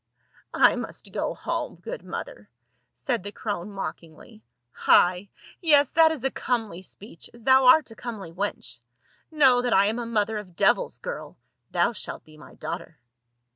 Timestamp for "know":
9.29-9.61